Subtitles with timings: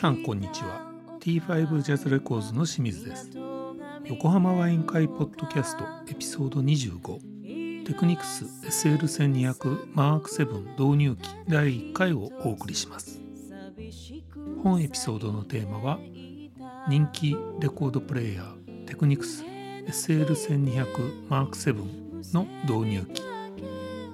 [0.00, 0.80] さんこんにちは。
[1.20, 3.30] T5 ジャズレコーズの清水です。
[4.06, 13.20] 横浜ワイン会ポッドキャストエピソード25テクニクス SL1200 マーク7導入機第1回をお送りします。
[14.62, 15.98] 本エピソードのテーマは
[16.88, 19.44] 人気レコードプレイヤーテクニクス
[19.86, 21.74] SL1200 マーク7
[22.32, 23.22] の導入機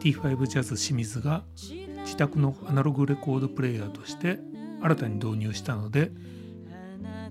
[0.01, 4.41] T5 ジャズ清水が自宅のアナログレコードプレイヤーとして
[4.83, 6.11] 新たに導入したので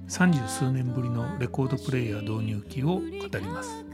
[0.07, 3.85] 三十数年ぶりのレコードプレイヤー導入機を語ります。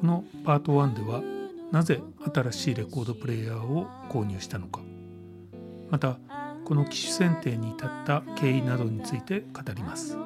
[0.00, 1.22] このパート1では
[1.70, 2.00] なぜ
[2.32, 4.80] 新しいレコードプレイヤーを購入したのか。
[5.90, 6.18] また
[6.64, 10.16] この機種選定に至った経緯などについて語ります。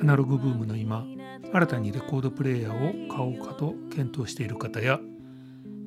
[0.00, 1.06] アナログブームの今
[1.52, 5.00] 新たにレコードプレイヤーを買おうかと検討している方や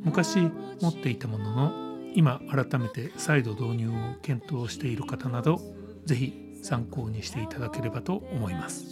[0.04, 0.40] 昔
[0.82, 5.62] 持っていたものの今改めて再度導入を検討している方など
[6.06, 8.86] ぜひ参考にしていただければと思います。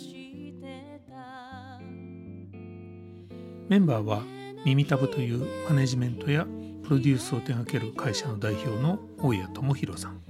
[3.69, 4.23] メンバーは
[4.65, 6.45] 耳たぶというマネジメントや
[6.83, 10.21] プロデュースを手掛ける会社の代表の大谷智弘さん。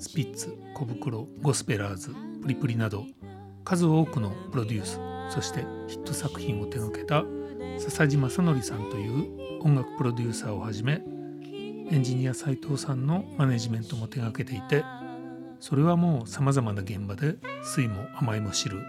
[0.00, 3.04] スピッツ小袋ゴスペラーズプリプリなど
[3.64, 4.98] 数多くのプロデュース
[5.34, 7.24] そしてヒット作品を手掛けた
[7.78, 11.02] 笹島正則さんという音楽プロデューサーをはじめ
[11.90, 14.84] エンジニア斉藤さんのマネジメントも手掛けていて
[15.58, 18.82] それはもうさまざまな現場で酸いも甘いも知る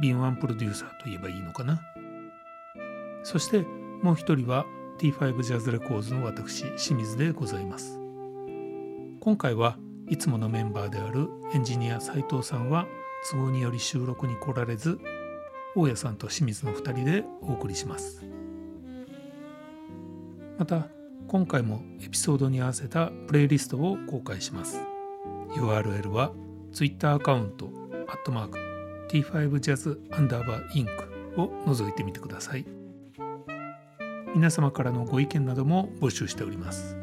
[0.00, 1.82] 敏腕プロデューサーといえばいいのかな。
[3.22, 3.60] そして
[4.02, 4.64] もう一人は
[4.98, 8.00] T5 ジャズレコーズの私清水でございます。
[9.20, 9.76] 今回は
[10.08, 12.86] いつものメンバーであるエンジニア斉藤さんは
[13.30, 14.98] 都合により収録に来られず
[15.76, 18.24] 大家さんと清水の2人でお送りします。
[20.58, 20.88] また
[21.28, 24.80] 今回もエピソードに合わせたプレイリストを公開します。
[25.50, 26.32] URL は
[26.72, 27.70] Twitter アカウント
[28.08, 28.58] アットマーク
[29.10, 32.64] T5Jazz アンダーバーインクを覗いてみてください。
[34.34, 36.96] 皆様からのご意見なども募集しております。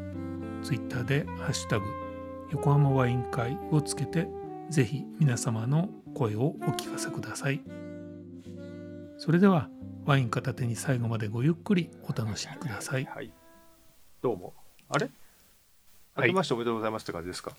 [0.62, 1.86] Twitter でハッシュタグ
[2.50, 4.28] 横浜ワイン会をつけて
[4.70, 7.60] ぜひ皆様の声をお聞かせください。
[9.18, 9.68] それでは
[10.08, 13.30] ワイン片手に最後までごゆっくりお楽しみください、はい、
[14.20, 14.52] どうも
[14.88, 15.08] あれ？
[16.16, 17.52] 明けましておめでとうございますって感じですか、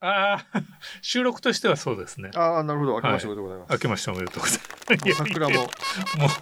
[0.00, 0.62] ああ、
[1.02, 2.30] 収録としてはそうですね。
[2.34, 2.94] ああ、なるほど。
[2.94, 3.72] 明けましておめでとうございます。
[3.72, 5.14] 明けましておめでとうございます。
[5.14, 5.68] 桜も、もう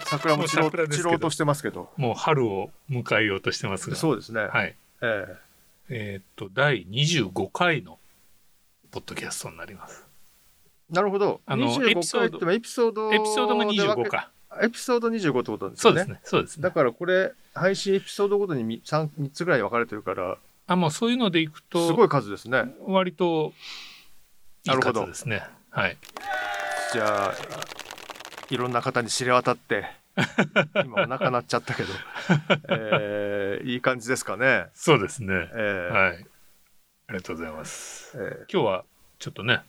[0.05, 1.91] 桜も散ろう散ろうとしてますけど。
[1.97, 3.97] もう春を迎えようとしてますが。
[3.97, 4.43] そうですね。
[4.43, 4.77] はい。
[5.01, 5.37] えー、
[5.89, 7.99] えー、っと、第25回の
[8.91, 10.05] ポッドキャストになります。
[10.91, 11.41] なるほど。
[11.47, 14.31] あの、エピソード、エピソード、エピソードが25か。
[14.61, 15.81] エピソード25ってことですね。
[15.81, 16.21] そうですね。
[16.25, 22.65] そうです、ね、だからこれ、配信エピソードごとに 3, 3つぐらい分かれてるから、あ、もうそういうのでいくと、すごい数ですね。
[22.87, 23.53] 割と、
[24.65, 25.43] いい数ですね。
[25.71, 25.97] はい。
[26.93, 27.35] じゃあ、
[28.49, 29.87] いろんな方に知れ渡って、
[30.85, 31.89] 今お腹鳴っちゃったけど、
[32.69, 34.67] えー、いい感じですかね。
[34.75, 35.33] そうですね。
[35.53, 36.27] えー、はい。
[37.09, 38.17] ありがとうございます。
[38.17, 38.85] えー、今日は
[39.19, 39.63] ちょっとね、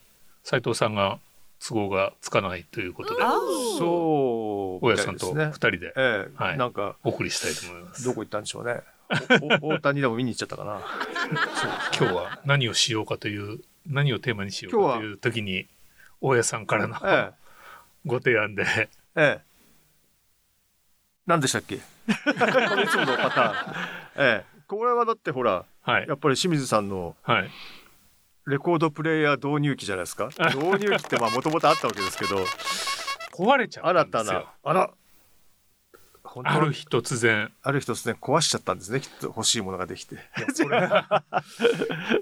[0.44, 1.20] 斉藤さんが
[1.66, 8.04] 都合がつかないということで、そう、大家さんと二人で、えー、はい、なんかお送りしたいと思います。
[8.04, 8.82] どこ行ったんでしょうね。
[9.62, 10.82] 大谷でも見に行っちゃったかな。
[11.98, 15.68] 今日は何をしようかという何をテーマにしようかという時に
[16.22, 17.34] 大家さんからの、ええ、
[18.06, 18.66] ご提案で。
[18.66, 19.42] ええ。
[21.26, 21.78] 何でしたっけ？
[21.78, 21.84] こ
[22.76, 23.76] のいつものパターン。
[24.16, 24.54] ええ。
[24.68, 27.50] これはだってほら、はい、やっぱり清水さんの、はい、
[28.48, 30.30] レコードプレイヤー導入機じゃないですか。
[30.56, 32.46] 導入機ってまあもともとあったわけですけど。
[33.34, 34.48] 壊れちゃったんですよ。
[34.64, 34.74] 新たな。
[34.74, 34.94] あら。
[36.46, 37.52] ある日突然。
[37.64, 40.16] ある日突然壊しちゃったんですねきっと欲しいものができて。
[40.16, 40.18] い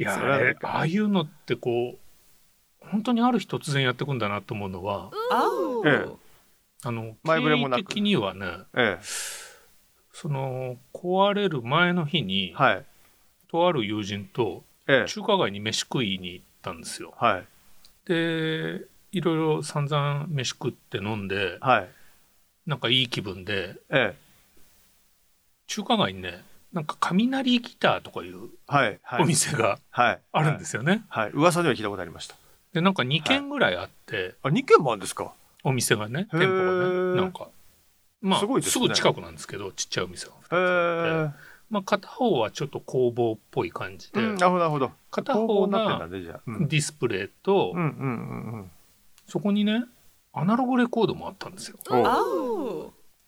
[0.03, 5.11] や ああいうのってこう本当にある日突然やってくんだなと思うのは、
[5.85, 6.09] ええ、
[6.83, 7.85] あの前触れもなく。
[7.85, 9.03] 的にはね、ええ、
[10.11, 12.85] その壊れる前の日に、はい、
[13.47, 17.13] とある友人と中華街に飯食いに行ったんですよ。
[17.17, 17.45] はい、
[18.05, 18.81] で
[19.11, 21.89] いろいろ散々飯食って飲んで、はい。
[22.65, 24.15] なんかいい気分で、ええ、
[25.67, 28.49] 中華街にねなんか雷ギターとかいう
[29.19, 31.03] お店があるんですよね。
[31.09, 31.31] はい、はい。
[31.31, 32.35] はい、噂では聞いたことありました。
[32.73, 35.33] でなんか2軒ぐらいあって、あ2軒もあるんですか？
[35.63, 37.49] お店がね店舗がねなんか。
[38.21, 41.35] まあす,、ね、すぐ近くなんですけどちっちゃいお店が2つ
[41.71, 47.73] まあ、片方はちょっと工房っぽい感じで、うん、なるほど片方がディスプレイと、
[49.31, 49.85] そこにね
[50.33, 51.77] アナログレコードもあったんですよ。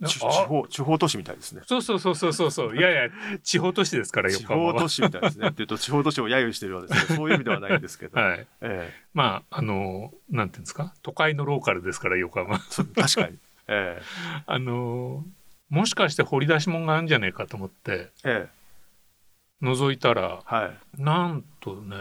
[0.05, 1.61] 地方地方都市みたいですね。
[1.65, 3.09] そうそうそうそうそうそう いやいや
[3.41, 5.47] 地方都市ですから地方都市みたいですね。
[5.47, 8.19] っていうと地方都市を揶揄してるようですけどそういう意味ではないんですけど。
[8.19, 8.39] はい。
[8.39, 10.93] ええ、まああのなんていうんですか？
[11.03, 12.59] 都会のローカルですから横浜。
[12.59, 13.37] 確かに。
[13.69, 14.01] ええ、
[14.45, 15.23] あの
[15.69, 21.95] もしかして掘り出し物があるんじゃねえかと思って、ええ、覗いたら、はい、なんとね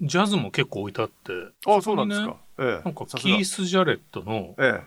[0.00, 1.32] ジャズも結構置いてあって
[1.66, 4.86] あそうなんですか、ええ、なんかキース・ジャレットの、ええ、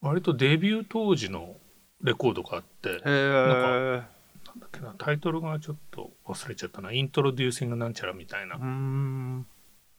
[0.00, 1.56] 割とデビュー当時の
[2.02, 3.08] レコードがあってなんか
[4.46, 8.58] なんだっけなタイトルがちょっと忘れちゃったな「イントロデューシングなんちゃら」みたいな。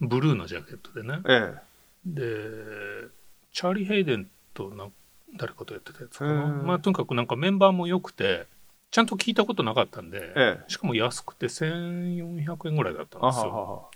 [0.02, 1.62] ブルーのジャケットでね、ええ、
[2.06, 3.08] で
[3.54, 4.90] チャーリー・ヘイデンとな
[5.38, 6.48] 誰かとやってたやつかな。
[6.48, 8.46] まあとにかくなんかメンバーも良くて
[8.92, 13.90] ちゃんと聞いたことなかったんで、ええ、しかも安くて1400円ぐらいだったんですよ。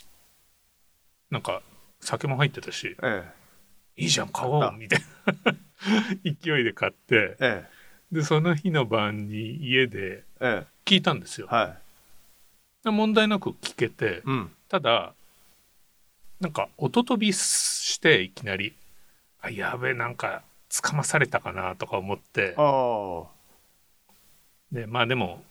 [1.30, 1.62] なんか
[2.00, 3.32] 酒も入ってたし、え
[3.98, 5.00] え、いいじゃん買おうみたい
[5.44, 5.54] な。
[6.24, 7.70] 勢いで買って、ええ、
[8.12, 10.24] でその日の晩に家で
[10.86, 11.78] 聞いたんですよ、は
[12.84, 15.14] い、問題なく聞けて、うん、ただ
[16.40, 18.74] なんか音飛びしていきなり
[19.42, 22.56] あやべえなんかつかまされたかなとか思って。
[24.72, 25.44] でまあでも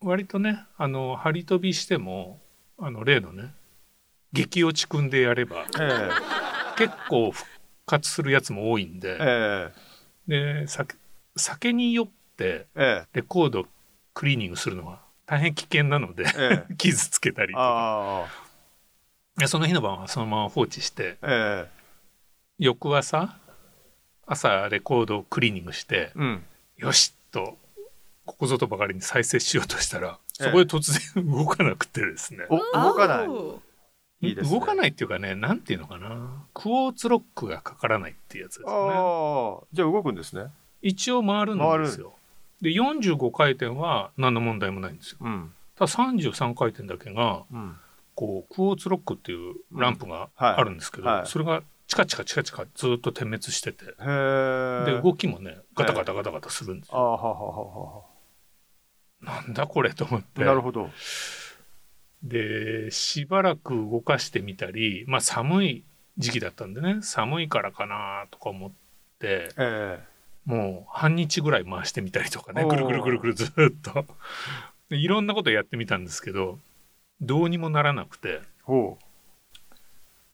[0.00, 2.40] 割とねあの張り飛びしても
[2.78, 3.52] あの例のね
[4.32, 7.48] 激落ち組んでやれば、えー、結構復
[7.86, 10.96] 活するやつも多いんで、えー、で酒
[11.36, 12.66] 酒によって
[13.12, 13.66] レコード
[14.14, 18.28] クリーニングするのは大変危険なので、えー、 傷つけたりとか。
[19.46, 21.16] その日の晩はそのまま放置して、
[22.58, 23.34] 翌朝
[24.26, 26.44] 朝レコードをクリーニングして、うん、
[26.76, 27.56] よしと
[28.24, 32.44] ここぞとばかりに再生しようとしたら、そこで突然動かなくてですね。
[32.48, 33.26] 動かない
[34.22, 36.44] いいね、動かないっていうかね、なんていうのかな。
[36.54, 38.72] クォーツロックがかからないっていうやつですね。
[38.72, 40.46] ああ、じゃあ動くんですね。
[40.80, 42.14] 一応回るんですよ。
[42.60, 45.18] で、45回転は何の問題もないんですよ。
[45.20, 47.76] うん、ただ33回転だけが、うん、
[48.14, 53.92] こう、クォーツロックっていうランプがあるんですけど、うんはい、それがチカチカチカチカずっと点滅してて、で、
[55.02, 56.96] 動きもね、ガタガタガタガタするんですよ。
[56.96, 58.02] あはははは
[59.20, 60.44] なんだこれと思って。
[60.44, 60.90] なるほど。
[62.22, 65.84] で、しばらく動かしてみたり、まあ寒い
[66.18, 68.70] 時期だったんでね、寒いからかなとか思っ
[69.18, 73.50] て、えー、もう半日ぐらい回してみたりとかね、ぐるぐるぐるぐるずっ
[73.82, 74.04] と
[74.90, 76.58] いろんなことやってみたんですけど、
[77.20, 78.40] どうにもならなくて。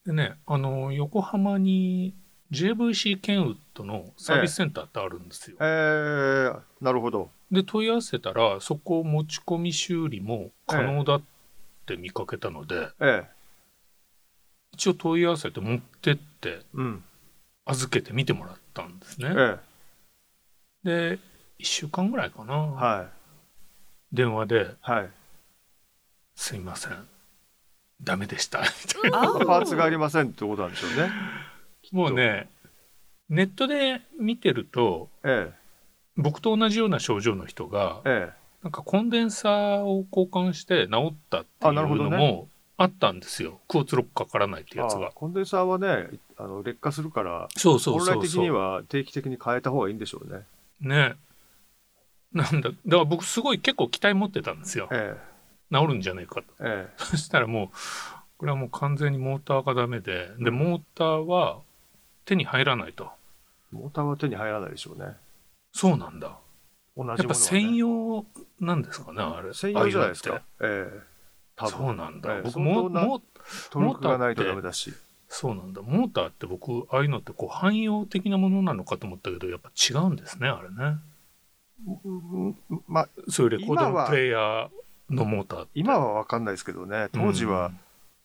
[0.05, 2.15] でね、あの、横浜に
[2.51, 5.57] JVC ケンウッドのサービスセンターってあるんですよ。
[5.61, 7.31] えー、えー、なるほど。
[7.51, 11.23] で問い合わせたらそこ持ち込み修理も可能だっ
[11.89, 13.31] て見かけたので、ええ、
[14.73, 17.05] 一応問い合わせて持ってって、うん、
[17.65, 19.33] 預けて見てもらったんですね。
[19.37, 19.59] え
[20.85, 21.19] え、で
[21.59, 23.09] 1週間ぐらいかな、は
[24.13, 25.11] い、電話で、はい、
[26.37, 27.09] すいません。
[28.01, 28.61] ダメでした」
[29.11, 31.11] パーツがありませんってことなんでしょうね。
[31.91, 32.49] もうね
[33.29, 35.55] ネットで見てると、ええ、
[36.17, 43.61] 僕と同じような症状の人が、ええ、なんかコンデンサーを交換して治ったっていうのもあったんですよ。
[43.67, 45.11] クォーツロックかからないってやつが。
[45.15, 50.43] コンデンサーはね、あの劣化するから、そうそう本来的には定期的に変えた方がいいんでしょうね。
[50.83, 51.17] ね。
[52.35, 54.87] なんだ、だから僕すごい結構期待持ってたんですよ。
[54.93, 55.17] え
[55.73, 56.43] え、治るんじゃないかと。
[56.61, 57.77] ええ、そしたらもう、
[58.37, 61.61] これはもう完全にモーターがダメで、で、モーターは
[62.27, 63.09] 手に入らないと。
[63.71, 65.15] モーターは手に入らないでしょうね。
[65.73, 66.37] そうなんだ。
[66.99, 68.27] 同じ、ね、やっぱ専用
[68.61, 69.55] なんですかね、あれ。
[69.55, 70.43] 専用じゃないですか。
[70.61, 71.01] ええ。
[71.57, 72.35] ー、そうなんだ。
[72.35, 73.23] えー、僕も、も、
[73.71, 74.93] トルクがないとダメだし。
[75.29, 75.83] そうなんだ。
[75.83, 80.99] モーターって僕、ああいうのってこう汎用的なものなのかと思ったけど、やっぱ違うんですね、あれね。
[82.89, 84.69] まあ、そういうレコードのプレイヤー
[85.11, 87.79] のモーター今は分かんないですけどね、当時は、うん、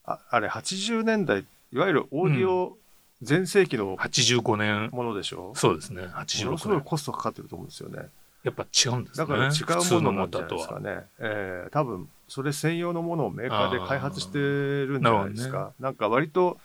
[0.05, 2.77] ああれ、80年代、いわゆるオーディオ
[3.21, 4.89] 全盛期の85年。
[4.91, 5.53] ものでしょ？
[5.55, 6.45] そうですね86年。
[6.45, 8.09] ものすごいコストかかってると思うんですよね
[8.43, 9.25] やっぱ違うんですね。
[9.25, 11.03] だから違うものなんじゃないですかね。
[11.19, 16.57] えー、多分それ専用のものをメーカーで開発してるんじゃないですか、ね、なんか割と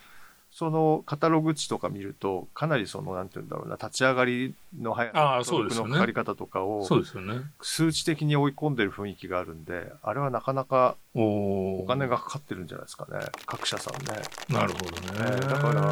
[0.51, 6.87] そのカタログ値とか見るとかなりそのなんて言うんだろうな立ち上がりの速さのかかり方とかを
[7.61, 13.21] 数値的に追い込んでる雰囲気があるんであれはなかなかお金がかかってるんじゃないですかね。
[13.47, 14.23] 各社さんね。
[14.49, 15.83] なるほどね、えー、だから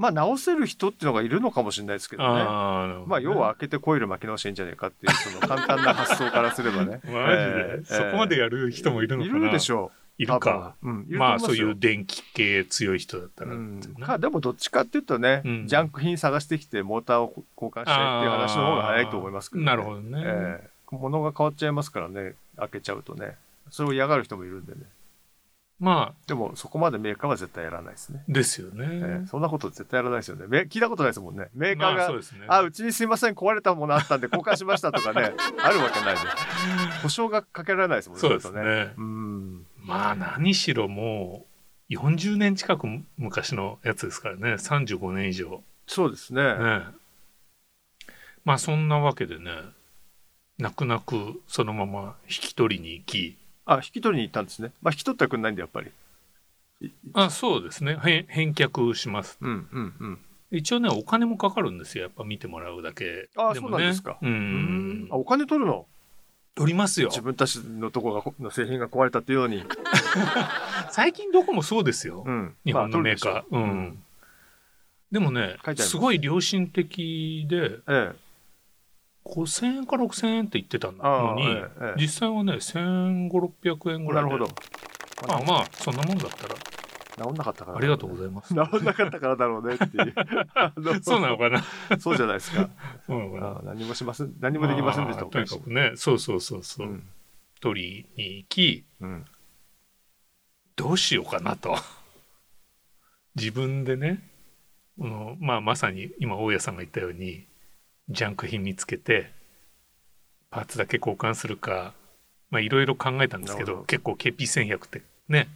[0.00, 2.28] まあ直せる人っていうのがいるのかもしれないですけどね。
[2.42, 7.00] あまあ要は開けてコイル巻き直していいんじゃないかっていうその簡単な発想からすればね。
[7.04, 9.38] マジで、えー、そこまでやる人もいるのかな？
[9.38, 10.22] いるでしょう。
[10.22, 23.36] いるか、うん、まあそういう電気系強い人だったら、うん、かでもどっちかっていうとね、うん、ジャンク品探してきてモーターを交換したいっていう話の方が早いと思いますけど、ね、なるほどね、えー、物が変わっちゃいますからね開けちゃうとね。
[23.70, 24.80] それを嫌がる人もいるんでね
[25.80, 26.14] まあ。
[26.26, 28.22] でもそこまでメーカーは絶対やらないですね。
[28.28, 30.44] ですよね、えー、そんなこと絶対やらないですよね。
[30.46, 31.48] 聞いたことないですもんね。
[31.54, 35.32] メーカーが、まあ、うね、あうちにすいません壊れたものあったんで交換しましたとかね。
[35.58, 36.20] あるわけないで
[37.02, 38.92] 保証がかけられないですもんねそうですね。
[38.96, 39.66] うん。
[39.78, 41.46] まあ何しろも
[41.88, 44.52] う40年近く昔のやつですからね。
[44.54, 45.64] 35年以上。
[45.86, 46.42] そうですね。
[46.42, 46.84] ね。
[48.44, 49.50] まあそんなわけでね
[50.58, 53.36] 泣く泣くそのまま引き取りに行き
[53.66, 54.72] あ引き取りに行ったんですね。
[54.82, 55.90] まあ引き取ってはくんないんでやっぱり。
[57.14, 57.96] あそうですね。
[57.96, 60.18] 返却します、うんうんうん、
[60.50, 62.04] 一応ねお金もかかるんですよ。
[62.04, 64.18] やっぱ見てもらうだけあ、ね、そうなんですか。
[64.22, 65.08] うん。
[65.10, 65.86] あお金取るの？
[66.56, 67.08] 取りますよ。
[67.08, 69.64] 自分たちのとこがの製品が壊れたっていうように。
[70.90, 74.02] 最近どこもそうですよ、うん、日本のメーカー、まあ、うん、うん、
[75.12, 78.16] でもねすごい良心的で、ええ、
[79.24, 84.48] 5000円か6000円って言ってたのに、ええ、実際はね1500600円ぐらいでなるほど
[85.28, 86.54] まあまあそんなもんだったら
[87.22, 88.48] 治んなかったから、ね、ありがとうございます。
[88.48, 90.14] 治んなかったからだろうねっていう。
[91.02, 91.62] そうなのかな。
[91.98, 92.70] そうじゃないですか。
[93.06, 93.74] そうなのかな。
[93.74, 95.26] 何もしません、何もできませんでした。
[95.26, 96.88] とにかくね、そうそうそうそう。
[96.88, 97.08] うん、
[97.60, 99.24] 取りに行き、うん、
[100.76, 101.76] どうしようかなと。
[103.34, 104.30] 自分でね、
[104.98, 107.46] このまあまさに今大家さんが言ったように、
[108.10, 109.30] ジャンク品見つけて、
[110.50, 111.94] パーツだけ交換するか、
[112.50, 113.82] まあいろいろ考えたんですけど、ど。
[113.84, 115.48] 結構 KP1100 ってね、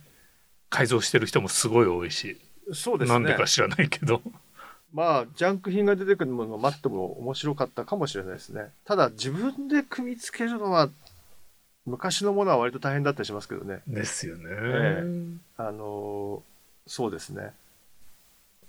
[0.71, 2.37] 改造してる人もすごい多いし
[2.73, 3.15] そうですね。
[3.15, 4.23] なんでか知らないけど。
[4.93, 8.73] まあジャンク品が出てくるものが待っても面白かったかもしれないですね。
[8.85, 10.89] ただ自分で組み付けるのは
[11.85, 13.83] 昔のものは割と大変だったりしますけどね。
[13.89, 16.43] ですよね、ええ、あの
[16.87, 17.53] そうですね。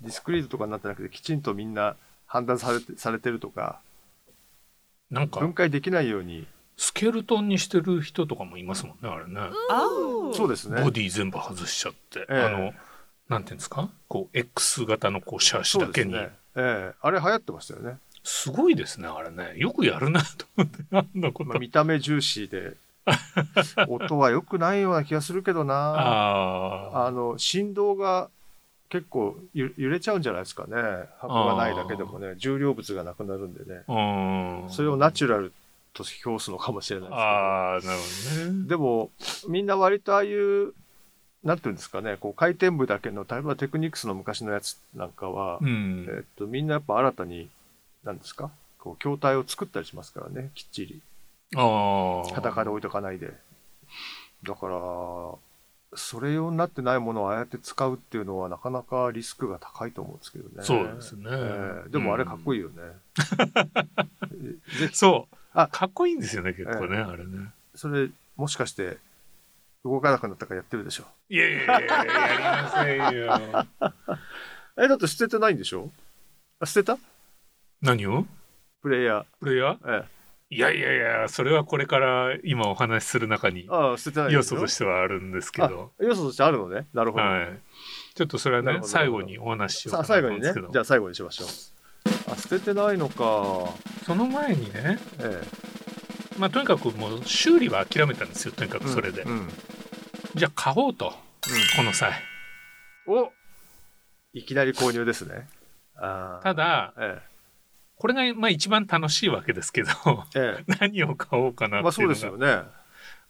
[0.01, 3.79] ディスクリートとかになってなくてきちんとみんな判断されてされてるとか。
[5.12, 6.48] なんか分解できないように。
[6.77, 9.39] スケルトンにしてる人とかもいますもんねあれね。
[10.34, 10.82] そうですね。
[10.82, 12.74] ボディ全部外しちゃって、えー、あの
[13.29, 13.89] なんていうんですか？
[14.10, 16.29] こう X 型のこうシャーシだけに、ね。
[16.55, 17.98] えー、あれ流行ってましたよね。
[18.25, 19.53] すごいですねあれね。
[19.55, 20.84] よくやるなと思って。
[20.91, 22.74] あんなこと、まあ、見た目重視で。
[23.88, 27.05] 音は良くないような気がするけどな。
[27.05, 28.29] あの振動が
[28.89, 30.75] 結構揺れちゃうんじゃないですかね。
[31.20, 32.36] 箱がないだけでもね。
[32.38, 33.84] 重量物がなくなるんでね。
[34.70, 35.51] それをナチュラル
[35.94, 37.22] と評すのかもしれないですけど。
[37.22, 38.68] あなるほどね。
[38.68, 39.10] でも
[39.48, 40.74] みんな割とああいう
[41.44, 42.18] なんていうんですかね。
[42.20, 47.50] こう回転部だけの例えばテクニクスの昔のやつなんかは、うん、えっと、みんなやっぱ新たに
[48.04, 48.51] 何ですか？
[48.80, 50.51] こう筐体を作ったりしますからね。
[50.56, 51.01] きっちり。
[51.54, 53.34] 裸で置いとかないで。
[54.44, 54.75] だから
[55.95, 60.55] それ用になってないものをああやって使うっていうのはなかなかリスクが高いと思うんですけどね。
[60.61, 62.81] そうですね、えー、でもあれかっこいいよね、
[64.81, 65.35] うん、そう。
[65.53, 65.67] あ。
[65.67, 67.51] かっこいいんですよね結構ね、えー、あれね。
[67.73, 68.97] それもしかして
[69.83, 71.05] 動かなくなったからやってるでしょ？
[71.29, 74.17] いやいやいややりませんよ。
[74.83, 75.91] えだって捨ててないんでしょ？
[76.63, 76.97] 捨てた？
[77.81, 78.25] 何を？
[78.81, 79.25] プレイヤー。
[79.39, 80.01] プレイヤー？
[80.01, 80.14] ええ
[80.51, 85.91] いやいやいやそれはこれから今お話しする中に要素としてはあるんですけど。
[85.99, 86.87] 要素としてあるのね。
[86.93, 87.59] なるほど、はい、
[88.13, 90.53] ちょっとそれはね最後にお話ししようかな最後にね。
[90.71, 91.47] じゃあ最後にしましょう。
[92.31, 93.73] あ捨ててないのか。
[94.05, 95.47] その前にね、ええ、
[96.37, 99.49] まあとにかくもう修理は諦めたんですよとにかくそれで、うんうん、
[100.35, 101.11] じゃあ買おうと、うん、
[101.75, 102.13] この際。
[103.07, 103.31] お
[104.33, 105.47] いきなり購入ですね。
[105.95, 107.35] ただ、ええ
[107.97, 109.89] これがまあ一番楽しいわけですけど、
[110.35, 112.69] ええ、 何を買おうかなっていうのが、まあ、そうですよね。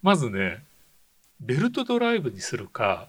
[0.01, 0.63] まずね
[1.39, 3.07] ベルトドライブにするか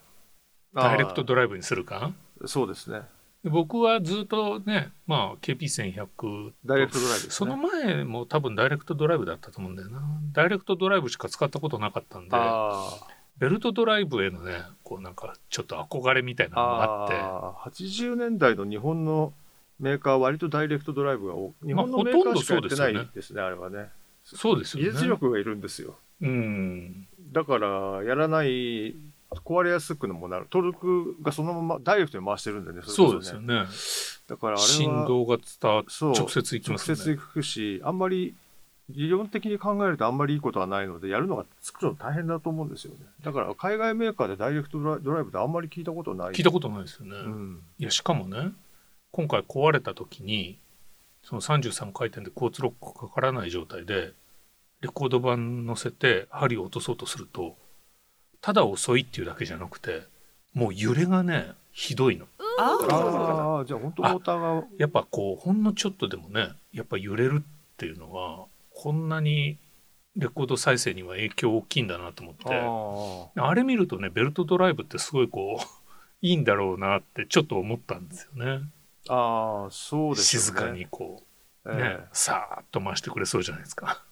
[0.74, 2.12] ダイレクトドライブにするか？
[2.44, 3.02] そうですね。
[3.44, 10.02] 僕はずっとね、まあ、KP1100 ダイレクトドライブ、ね、その前も多分ダイレクトドライブだったと思うんだよな。
[10.32, 12.36] ダイレクトドライブしか使ったことなかったんで
[13.38, 17.14] ベルトドライブへのねこうなんかちょっと憧れみたいなのがあって。
[17.14, 19.32] あ80年代の日本の
[19.78, 23.90] メーカーは割とダイレクトドライブが多日本のメーカーしかやってないですね、まあ、あれはね。
[24.24, 24.90] そうですよね。
[24.90, 25.96] 技術力がいるんですよ。
[26.20, 27.06] うん。
[27.32, 28.96] だからやらない
[29.44, 30.46] 壊れやすくもなる。
[30.50, 33.64] トルクがそのままダイレクトに回してるんでねそう、ですよね。
[34.28, 36.96] だからあれは振動が伝わ直接いきますね。
[36.96, 38.34] 直接いくしあんまり
[38.88, 43.00] 理論的に考えるとあんまりいいことはないのでやるのが作るの大変だと思うんですよね。
[43.22, 46.32] だから海外メーカーでダイレクトドライブってあんまり聞いたことない。
[46.32, 48.52] 聞いたことないですよね、うん、いやしかもね
[49.16, 50.58] 今回壊れた時に
[51.22, 54.12] その33回転でコーツロックかからない状態で
[54.82, 57.56] レコード盤乗せて針を落とそうとすると
[58.42, 60.02] ただ遅いっていうだけじゃなくて
[60.52, 62.26] もう揺れがねひどいの。
[62.58, 68.44] ああじゃあ本当モーターがやっぱこうほんのちょっとでもねやっぱ揺れるっていうのは
[68.74, 69.56] こんなに
[70.14, 75.64] レコード再生には影響大きいんだなと思ってあれ見るとねベルトドライブってすごいこう
[76.20, 78.60] いいんだろうなってちょっと思ったんですよね。
[79.08, 80.40] ああそうですね。
[80.42, 81.22] 静かにこ
[81.64, 81.82] う、ね、え。
[82.00, 84.02] ー、さーっと回してくれそうじゃないですか。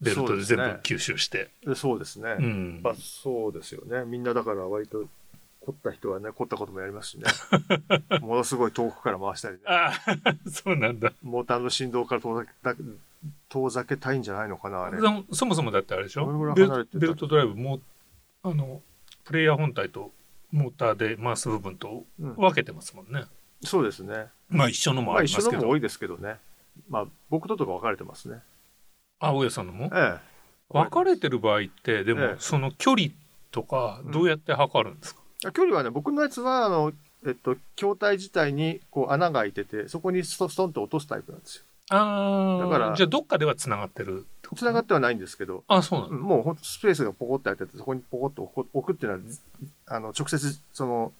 [0.00, 1.50] ベルトで全部吸収して。
[1.74, 2.36] そうですね。
[2.38, 4.04] うん、まあそうですよね。
[4.04, 5.04] みんなだから割と
[5.60, 7.24] 凝った人はね凝ったこともやりますしね。
[8.20, 9.62] ものすごい遠くから回したりね。
[9.66, 9.92] あ
[10.50, 11.12] そうなんだ。
[11.22, 12.82] モーターの振動から遠ざけ
[13.48, 14.98] 遠ざけたいんじゃないのかなあれ。
[15.32, 16.26] そもそもだってあれでしょ？
[16.54, 17.80] ベルトドライブも
[18.42, 18.82] あの
[19.24, 20.12] プレイヤー本体と
[20.50, 23.26] モーターで回す部分と分けてますもんね、うん、
[23.64, 24.26] そうですね。
[24.48, 26.36] まあ一緒のもありますけど、まあ、一緒のも多いですけどね。
[26.88, 28.40] まあ僕ととか分かれてますね。
[29.20, 29.90] あ大家さんのも？
[29.92, 30.34] ええ。
[30.70, 33.08] 分かれてる場合ってでもその距離
[33.50, 36.92] とかどうやって測るんですか、距離はね、僕のやつは、あの、
[37.24, 41.64] えっと、筐体自体にこう穴が開いてて、そこにストンと落とすタイプなんですよ。
[41.90, 46.12] ああ、だから、じゃあどっかでは繋がってる繋がってはないんですけど、あそうなの？
[46.14, 49.24] もうほんとスペースがポコって開いてて、そこにポコッと置くっていうのは、
[49.86, 51.12] あの、直接、その、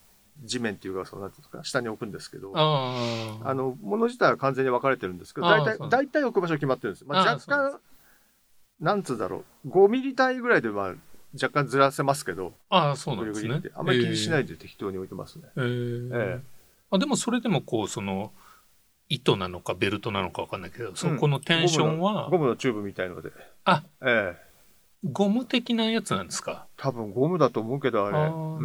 [0.42, 7.04] 地面っていうか、そうなんていうか、下に置くんですけど、ああの、もの自体は完全に分かれてるんですけど、大体、大体置く場所決まってるんです。
[7.04, 7.80] まあ、若干、
[8.80, 10.94] なんつうだろう、5ミリ単位ぐらいで、まあ、
[11.34, 13.60] 若干ずらせますけど、ああ、そうなんですね。
[13.74, 15.44] あんまり気にしないで適当に置いてますね。
[15.56, 16.40] えー、えー、
[16.90, 18.32] あでもそれでもこう、その、
[19.08, 23.30] 糸なのかベルトなのか分かんないけど、そこのテンションは、ゴムのチューブみたいので。
[23.64, 24.44] あ、ええ。
[25.04, 26.66] ゴム的なやつなんですか？
[26.76, 28.16] 多分ゴムだと思うけどあれ。
[28.16, 28.62] あう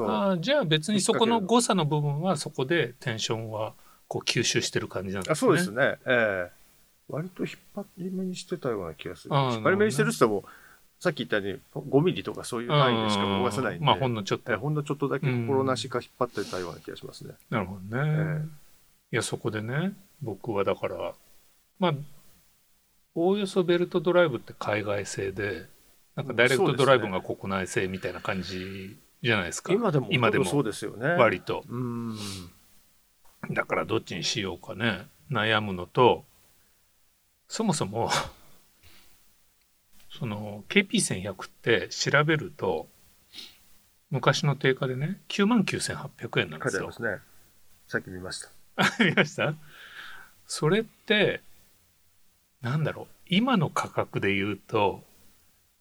[0.00, 3.74] あじゃあ別にそこの誤差の部分はそこでテンションは
[4.08, 5.32] こう吸収してる感じなんですね。
[5.32, 5.98] あそうですね。
[6.06, 6.62] ええ
[7.08, 9.34] 割と引っ張り目にしてたような気がする。
[9.34, 10.44] 引っ張り目にしてるって言っても、
[10.98, 17.34] さっき言ったように5ミリとかそういう単位でしか動かせないんで、まあ、ほんのちょっと、ほんのちょっとだけ心なしか引っ張ってたような気がしますね。
[17.50, 18.02] なるほどね。
[18.08, 18.46] えー、い
[19.10, 21.12] やそこでね僕はだから
[21.78, 21.94] まあ
[23.14, 25.66] おおよそベルトドライブって海外製で
[26.16, 29.72] なんかダイレクトドライブが国内製みたいな感じじゃないですか。
[29.72, 31.06] 今でも今でもそうですよね。
[31.08, 31.64] 割と。
[31.68, 32.16] うん
[33.50, 36.24] だからどっちにしようかね悩むのと
[37.48, 38.08] そもそも
[40.10, 42.88] その KP1100 って調べると
[44.10, 46.92] 昔の定価でね9万9800円なんですよ。
[46.92, 47.18] すね。
[47.88, 48.50] さっき見ました。
[49.04, 49.54] 見ました？
[50.46, 51.40] それって
[52.60, 55.02] なんだろう今の価格で言うと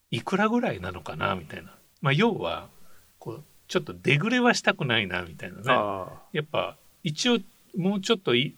[0.09, 1.75] いくらぐらいなのかなみたいな。
[2.01, 2.69] まあ要は
[3.71, 5.63] ちょっとデグレはしたくないなみたいなね。
[6.33, 7.39] やっぱ一応
[7.77, 8.53] もうちょっとい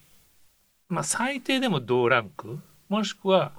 [0.90, 3.52] まあ最低でも同ランクもしくは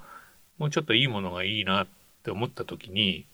[0.57, 1.87] もうちょっといいものがいいなっっ
[2.25, 3.27] て思った時に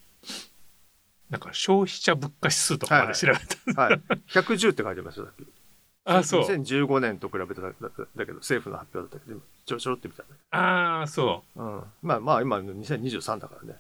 [1.30, 3.34] なんか消費者物価指数とかまで調べ
[3.74, 5.30] た、はいはい、110って書いてますよ
[6.04, 6.42] あそう。
[6.42, 10.30] 2015年と比べてだだけど政府の発表だったけどちょろちょろって見たね。
[10.50, 13.80] ああそう、うん、まあまあ今2023だからね。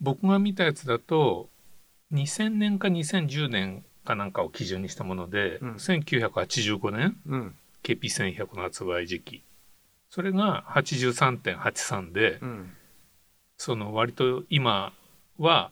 [0.00, 1.48] 僕が見たやつだと
[2.12, 9.42] 2000年か2010年かなんかを基準にしたもので、うん、1985年、うん、KP1100 の発売時期。
[10.10, 12.72] それが83.83で、うん。
[13.58, 14.92] その割と今
[15.38, 15.70] は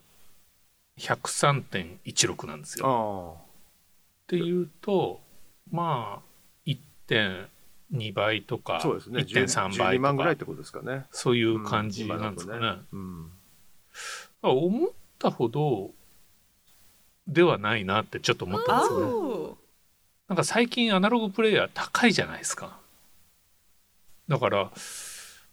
[0.98, 3.38] 103.16なんですよ。
[4.24, 5.20] っていうと
[5.70, 6.70] まあ
[7.08, 11.04] 1.2倍とか、そうですね、1.3倍とかってことですかね。
[11.12, 12.58] そういう感じなんですかね。
[12.92, 13.30] うん、ね。
[14.42, 15.92] うん、思ったほど
[17.26, 19.54] ではないなってちょっと思ったんですよね。
[20.28, 22.78] なんか最近アナログプレイヤー高いじゃないですか。
[24.28, 24.70] だから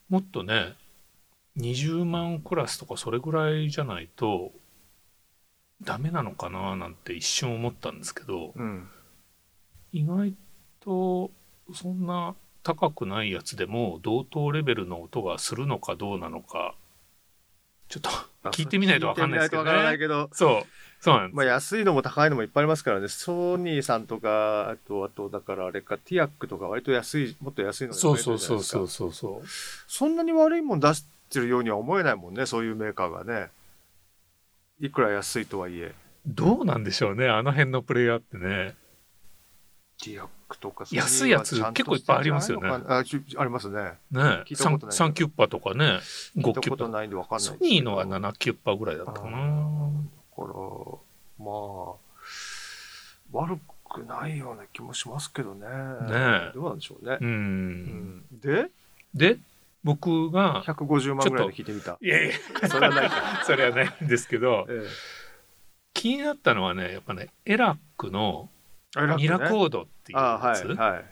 [0.08, 0.74] もっとね
[1.56, 4.52] 20万クラスとかそれぐらいじゃないと
[5.82, 8.88] ダメなのかななんて一瞬思ったんですけど、うん、
[9.92, 10.34] 意外
[10.80, 11.30] と
[11.72, 16.74] そんな高くないやつでも同等レベルの音がするのかどうなのか
[17.88, 18.10] ちょっと
[18.50, 19.98] 聞いてみないと分かんないですけどね。
[19.98, 20.66] けどそう
[21.00, 21.36] そうなんです。
[21.36, 23.08] まあ安いのも高いのもいっぱいありますからね。
[23.08, 29.46] ソニーさんとか、あと、あと、だからあれか、ティアックとか割と安い、もっと安いのがそうそうそうそうそうそう。
[29.86, 33.48] そんなに悪いもん出しってるようには思えないもんねそういうメーカーがね
[34.80, 35.92] いくら安いとはいえ
[36.26, 38.74] どうなんでしょうねあの辺のプレイヤーってね
[40.04, 42.68] ディアックとか安いやつ結構いっぱいありますよね。
[42.68, 43.92] あありますね。
[44.10, 46.00] ね3キュッパとかね。
[46.36, 49.30] 5キュッパないんで分かんないソニーのは7キュッパぐらいだったかな。
[49.30, 50.48] だから
[51.38, 51.94] まあ
[53.32, 55.66] 悪くないような気もしますけどね。
[55.66, 57.18] ねどうなんでしょうね。
[57.20, 58.70] うん、で？
[59.14, 59.38] で
[59.84, 61.98] 僕が150万ぐらいで聞いてみた。
[62.00, 62.68] いやいや。
[62.68, 63.10] それはない
[63.44, 64.88] それはないんですけど、ええ、
[65.92, 68.48] 気になったのはねやっぱねエラックの
[69.16, 71.02] ミラコードっていうやつ、ねは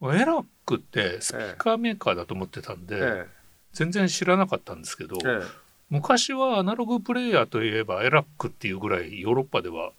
[0.00, 3.26] いはい、エラックってスピーカーメーカーだと思ってたんで、ええ、
[3.72, 5.42] 全然知らなかったんですけど、え、
[5.90, 9.92] 昔はアナログプレーヤーといえばエラックっていうぐらいヨーロッパでは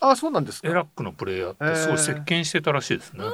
[0.00, 3.24] あそうなんですエラックのプレイヤーってすごい席巻してたらしいですね。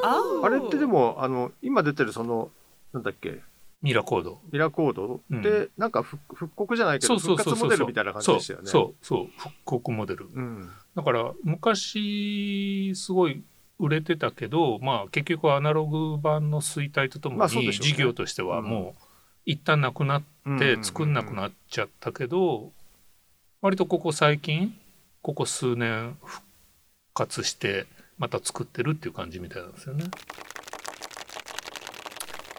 [0.43, 2.51] あれってでもあの今出てるその
[2.93, 3.41] なんだっけ？
[3.87, 4.41] ミラコード。
[4.51, 5.15] ミラコード？
[5.15, 8.67] って、うん、なんか復刻じゃないけど復活モデルみたいな感じでしたよね。
[8.69, 9.07] そう。
[9.07, 9.27] そう。
[9.37, 10.27] 復刻モデル。
[10.35, 13.45] うん、だから昔すごい
[13.79, 19.03] 売れてたけど、まあ結局アナログ版の衰退とともに、事業としてはもう
[19.45, 20.23] 一旦なくなっ
[20.59, 22.73] て作んなくなっちゃったけど、
[23.63, 24.75] 割とここ最近
[25.23, 26.45] ここ数年復
[27.15, 27.87] 活して
[28.19, 30.07] また作ってるっていう感じみたいなんですよね。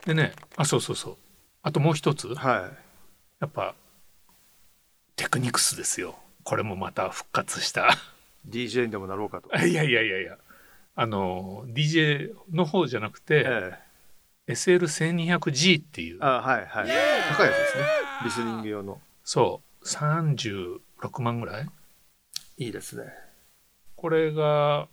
[0.07, 1.17] でねあそうそうそう。
[1.63, 2.61] あともう一つ、はい、
[3.41, 3.75] やっぱ
[5.17, 6.15] テクニクスですよ。
[6.43, 7.89] これもまた復活した。
[8.47, 9.53] DJ にでもなろうかと。
[9.67, 10.37] いやいやいやいや。
[10.95, 13.77] あの DJ の方じゃなくて、え
[14.47, 16.23] え、SL1200G っていう。
[16.23, 16.67] あはいはい。
[16.67, 17.83] 高いやつですね。
[18.23, 19.01] リスニング用の。
[19.25, 19.85] そう。
[19.85, 21.69] 36万ぐらい。
[22.57, 23.11] いいですね。
[23.97, 24.87] これが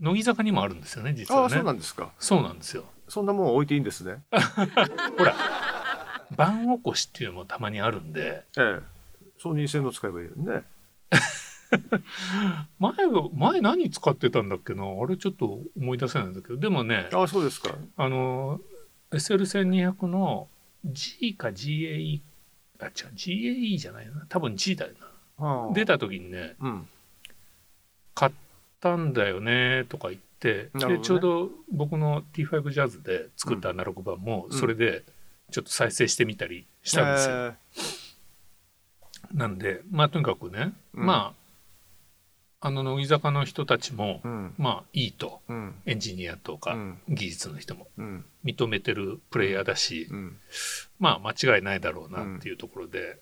[0.00, 1.46] 乃木坂にもあるんですよね実はね。
[1.46, 2.10] あそうなんですか。
[2.18, 2.84] そうなんですよ。
[3.08, 4.22] そんなもん置いていいんですね。
[5.18, 5.34] ほら
[6.36, 8.44] 番起こしっていうのもたまにあるんで。
[8.56, 8.80] ええ。
[9.38, 10.64] ソニー製の使えばいいよね。
[12.78, 12.92] 前
[13.34, 14.84] 前何使ってたんだっけな？
[14.84, 16.56] あれちょっと思い出せないんだけど。
[16.56, 17.74] でもねあそうですか。
[17.96, 18.60] あの
[19.10, 20.48] SL1200 の
[20.84, 22.20] G か GAE
[22.80, 24.26] あ違う GAE じゃないな。
[24.28, 24.92] 多分 G だよ
[25.38, 25.70] な。
[25.72, 26.88] 出た時にね、うん、
[28.14, 28.32] 買っ
[28.80, 35.04] たんだよねとか言って、ね、でちょうど僕の T5 ジャズで作ったアナログ版もそれで
[35.50, 37.34] ちょっと再生してみたりしたんですよ。
[39.32, 41.40] うん、なんでまあとにかくね、うん、まあ
[42.62, 45.40] あの乃木坂の人たちも、うん、まあいいと、
[45.86, 46.76] エンジニアとか、
[47.08, 47.88] 技術の人も
[48.44, 50.08] 認めてるプレイヤーだし、
[50.98, 53.18] まあ間違いないだろうなっていうところで。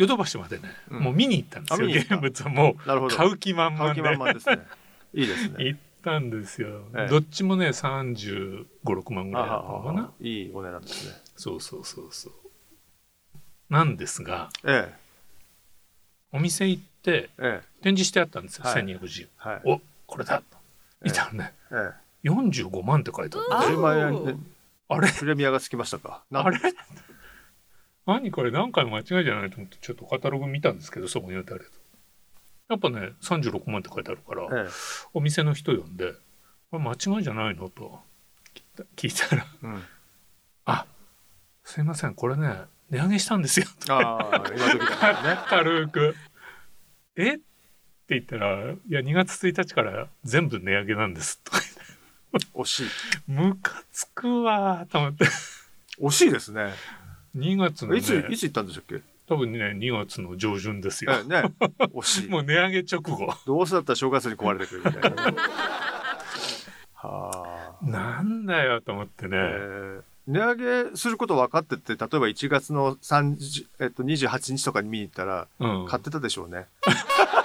[0.00, 4.00] ヨドバシまでね、うん、もう見に行ったんですよ現物はもう買う気満々で。
[4.00, 4.60] 満々ですね。
[5.12, 5.56] いいですね。
[5.62, 10.10] 行ったんですよ、ええ、どっちもね3 5六万ぐらいだったのかな。
[10.18, 11.14] いいお値段ですね。
[11.36, 12.32] そうそうそうそう。
[13.68, 14.94] なんですが、ええ、
[16.32, 20.38] お店行って、ええ、展示してあったんですよ、はい、1210、はい、おこれだ。
[20.38, 20.44] と
[21.02, 21.92] 見たらね、え
[22.24, 24.40] え、45万って書いてある10万円
[24.88, 25.12] あれ？
[25.12, 26.24] プレミアがつきましたか。
[26.32, 26.58] あれ？
[28.06, 31.70] 何これ何回も間違いじゃないと思ってちょっとカタログ見たんですけどそこに置いてある
[32.68, 34.70] やっぱね36万って書いてあるから、ええ、
[35.12, 36.12] お店の人呼んで
[36.70, 38.00] 「これ間違いじゃないの?」と
[38.96, 39.82] 聞いたら「うん、
[40.66, 40.86] あ
[41.64, 45.42] すいませんこれね値上げしたんですよ」あ今時だね。
[45.48, 46.16] 軽く
[47.16, 47.34] 「え？
[47.34, 47.42] っ?」て
[48.10, 51.80] 言ったら「いや2月1日から全部値上げなんです」とか言って。
[52.54, 52.86] 惜しい。
[53.26, 55.26] ムカつくわと思って。
[56.00, 56.72] 惜しいですね
[57.36, 59.02] 2月の、ね、いついつ行ったんでしたっけ？
[59.28, 61.22] 多分ね2月の上旬ですよ。
[61.24, 61.44] ね、
[61.94, 62.28] 惜しい。
[62.28, 63.32] もう値上げ直後。
[63.46, 65.22] どうせだったら正月に壊れてくるみたいな。
[66.94, 67.86] はあ。
[67.86, 69.36] なんだよと思ってね。
[69.36, 70.54] えー値上
[70.90, 75.48] げすること分かってて例えば1月の30、えっと、28日とかに見に行ったら、
[75.88, 76.66] 買ってたでしょうね。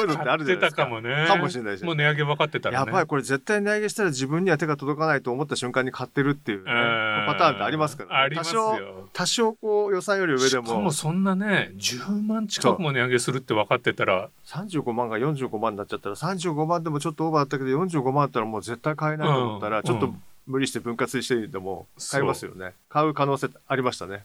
[0.00, 0.84] そういうのってあるじゃないですか。
[0.84, 1.24] かもね。
[1.26, 1.84] かもしれないし。
[1.84, 8.78] もう値上げ分かってたら、ね、やばい、これ絶対値上げしたら自分には手が届かないと思った瞬間に買ってるっていう、ね、パターンってありますから、ね、多少、
[9.12, 10.66] 多少こう予算より上でも。
[10.66, 14.28] しかもそんなね、10万近くも値上げするって分かってたら。
[14.46, 20.12] 35万が45万になっちゃったら、35万でもちょっとオーバーだったけど、45万だったらもう絶対買えないと思ったら、ちょっと
[20.46, 22.72] 無理して分割してでも買いますよね。
[22.88, 24.24] 買う可能性ありましたね。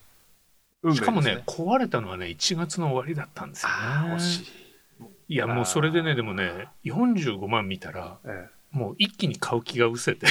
[0.83, 4.15] ねしかもね、壊れたのはね、1月の終わりだったんですよね。
[4.15, 4.64] 惜しい。
[5.27, 10.27] いやもうそれでねでもね45万見たら、ええ、もう一気に買う気が失せて。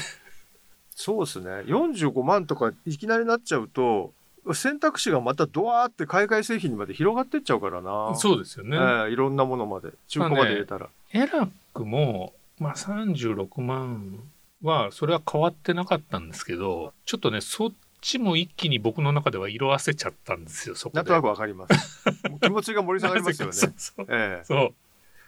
[0.96, 1.50] そうですね。
[1.66, 4.12] 45万とかいきなりなっちゃうと
[4.52, 8.14] 選択肢がまたドワーって海外製品にまで広がってっちゃうからな。
[8.14, 9.90] そうですよね、えー、いろんなものまで。
[10.08, 14.20] 中古まで入れたら、ね、エラックも、まあ、36万
[14.62, 22.04] はそれは変わってなかったんですけどちょっとねそっちも一気に僕の中では色あせちゃったんですよそこなんとなくわかります。
[22.42, 23.52] 気持ちが盛り下がりますよね。
[23.76, 24.06] そう。
[24.08, 24.74] ええ、そう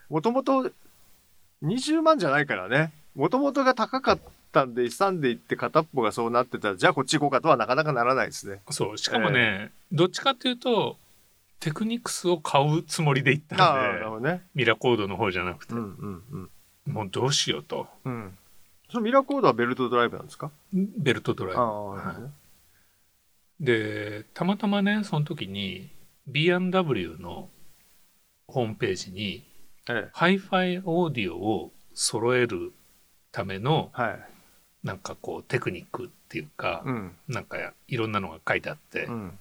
[0.08, 0.70] もともと
[1.62, 2.92] 20万じゃないからね。
[3.14, 4.18] もともとが高かっ
[4.52, 8.60] たんで、勇んでいって片っぽがそうなってたら、じゃあこっち行こうかとはなかなかならないですね。
[8.70, 8.98] そう。
[8.98, 10.98] しかもね、えー、どっちかっていうと、
[11.58, 16.50] テクニクスを買うつもりで行ったんで、ね、ミラコードの方じゃなくて、うんうん
[16.86, 17.86] うん、もうどうしようと。
[18.04, 18.36] うん、
[18.90, 20.50] そのミラコードはベルトドライブなんですか？
[20.72, 21.60] ベルトドライブ。
[21.62, 22.14] は
[23.60, 25.88] い、で、たまたまね、その時に、
[26.26, 27.48] B&W の
[28.46, 29.44] ホームページに、
[29.88, 32.72] ええ、ハイファイオーディオを揃える
[33.32, 34.20] ための、はい、
[34.82, 39.38] なんかこうテクニックっていうか、うん、なんかいろんなのが書いてあって、うん、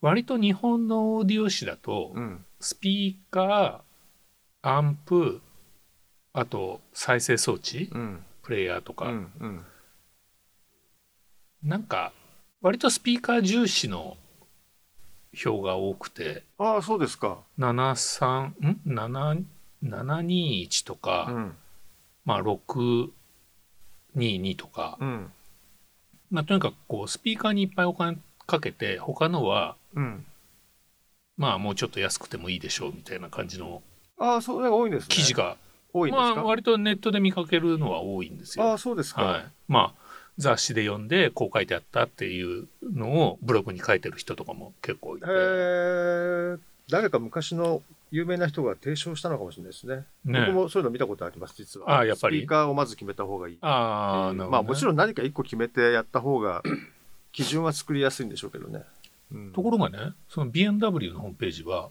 [0.00, 5.40] 割と日本のオーディオ誌だと、うん、スピーカーアンプ
[6.32, 9.64] あと再生装置、うん、プレイヤーとか、うんうん、
[11.62, 12.12] なんか
[12.60, 14.16] 割とスピーカー重視の
[15.32, 16.42] 表が多くて。
[16.58, 17.38] ああそうですか。
[17.58, 18.76] 73ん
[19.82, 21.56] ？721とか、うん、
[22.24, 23.10] まあ622
[24.56, 25.30] とか、うん、
[26.30, 30.24] まあとにかくこうスピーカーにいっぱいお金かけて他のは、うん、
[31.36, 33.82] まあもうちょっと安くてもいいでしょうみたいな感じの
[34.18, 35.56] ああそれが多いんです、ね、記事が。
[35.92, 38.64] 多いんですか、まあ、割とネットで見かけるのは多いんですよ。
[38.64, 40.07] ああそうですか、はい、まあ
[40.38, 45.26] 雑誌で読んでこう書いてあったっていうのをブログに書いてる人とかも結構いて。
[46.90, 50.06] 誰か昔の有名な人が提唱したのかもしれないですね。
[50.24, 51.98] ね僕もそういうの見たことあります、実は。
[51.98, 52.38] あやっぱり。
[52.38, 53.58] スピーカーをまず決めた方がいい。
[53.60, 56.62] ああ、ね、まあもちろん何か一個決めてやった方が、
[57.32, 58.84] 基準は作りやすいんでしょうけどね。
[59.32, 59.98] うん、ところがね、
[60.28, 61.90] その B&W のホームページは、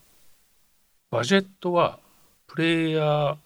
[1.12, 2.00] バジェットは
[2.48, 3.38] プレイヤー、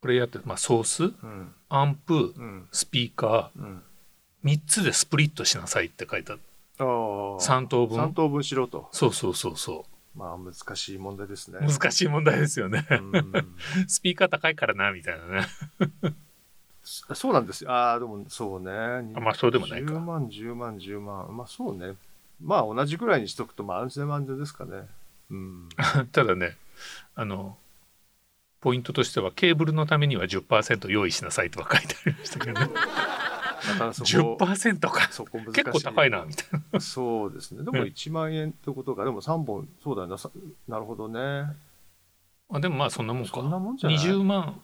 [0.00, 3.82] プレイヤーって、まあ、ソース、うん、アンプ、うん、スピーカー、うん、
[4.44, 6.40] 3つでスプリットしなさいって書いてある。
[6.78, 7.98] 3等分。
[7.98, 8.88] 3等分しろと。
[8.92, 9.84] そうそうそうそ
[10.16, 10.18] う。
[10.18, 11.58] まあ難しい問題ですね。
[11.60, 12.86] 難しい問題ですよね。
[13.86, 15.46] スピーカー高いからな、みたいなね。
[16.82, 17.70] そうなんですよ。
[17.70, 18.70] ああ、でもそうね。
[19.14, 19.92] あまあそうでもないか。
[19.92, 21.36] 10万、10万、10万。
[21.36, 21.94] まあそうね。
[22.42, 24.88] まあ同じぐらいにしとくと、まあ安全安全ですかね。
[25.30, 25.68] うん、
[26.10, 26.56] ただね、
[27.14, 27.56] あの、
[28.60, 32.68] ポイントとしてはケーブルのためには10%用意しなさいとは書いてありましたけどね。
[33.72, 35.08] だからそこ10%か。
[35.10, 35.52] そこ難しい。
[35.52, 36.80] 結構高いなみたいな。
[36.80, 37.64] そうですね。
[37.64, 40.16] でも1万円ってことか、でも3本そうだよな。
[40.68, 41.52] なるほどね。
[42.52, 43.30] あでもまあそんなもんか。
[43.34, 44.60] そんなもんじゃない？20万。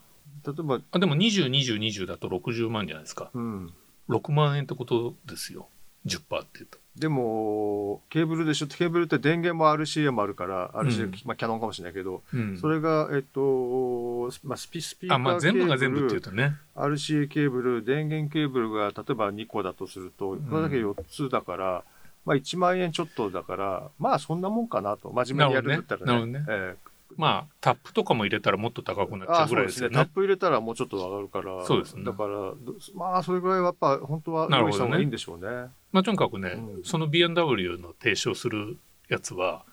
[0.47, 3.73] 例えばあでも202020だと60万じゃないですか、うん、
[4.09, 5.67] 6万円ってことですよ
[6.07, 8.67] 10%っていうとでもケーブルでしょ？
[8.69, 16.57] ケーブルって電源も RCA もあるから RCA、うん、まあ、キャノンかもしれないけど、うん、それが、えっとまあ、スピスピーカーケーブルあ、まあ、全部が全部っていうとね。
[16.75, 21.85] RCA ケーブル電源ケーブルが例えば2個だとするとこれだけ4つだから、
[22.25, 25.11] まあ、1万円ちょっとだからまあそんなもんかなと。
[25.11, 26.27] 真面目にやるんだったらね。
[26.27, 26.77] ね、えー
[27.17, 31.65] まあタップとかも入れたらもっと高くなっちゃうぐらいですね、ね、タップ入れたらもうちょっと上がるから。
[31.65, 32.05] そうですね。
[32.05, 32.53] だから
[32.95, 39.65] まあそれぐらいはやっぱ本当は用意した方がいいんでしょうね、ね、まあとにかくね、うん、その B&W の提唱するやつは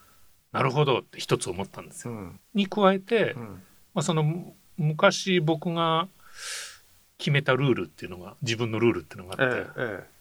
[0.52, 3.42] なるほどって一つ思ったんですよ、うん、に加えて、うん、
[3.94, 6.08] まあその昔僕が
[7.18, 10.13] 決めたルールっていうのが自分のルールっていうのがあって、ええええ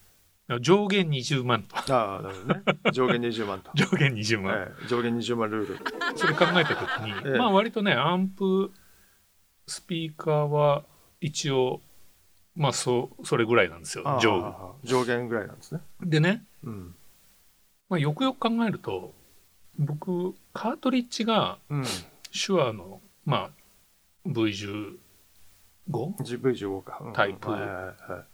[0.61, 1.77] 上限20万と。
[1.77, 2.63] ああ、なるほどね。
[2.93, 3.71] 上限20万と。
[3.77, 6.17] 上限20万、ええ、上限20万ルール。
[6.17, 8.73] それ考えたときに、え、まあ割とね、アンプ、
[9.67, 10.85] スピーカーは
[11.21, 11.81] 一応、
[12.55, 15.81] まあそそれぐらいなんですよ、上上限ぐらいなんですね。
[16.01, 16.95] でね、うん、
[17.93, 19.13] まあ、よくよく考えると、
[19.79, 21.59] 僕、カートリッジが、
[22.33, 23.51] 手話の、まあ、
[24.27, 24.97] V15?
[25.91, 27.13] V15 か。
[27.15, 27.51] タイプ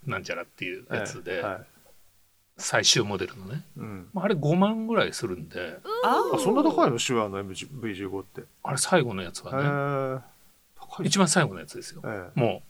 [0.07, 1.66] なんちゃらっていうやつで、はいはい
[2.59, 5.79] 最終モデルのね、うん、あれ5万ぐらいするんで。
[6.05, 6.99] あそんな高いの？
[6.99, 8.42] 手話の V15 って。
[8.64, 11.05] あれ最後のやつはね。
[11.05, 12.62] 一番最後のやつですよ、えー、も